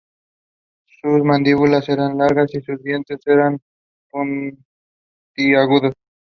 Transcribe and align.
Sus 0.99 1.21
mandíbulas 1.23 1.87
eran 1.87 2.17
largas 2.17 2.55
y 2.55 2.61
sus 2.61 2.81
dientes 2.81 3.19
eran 3.27 3.61
puntiagudos. 4.09 5.93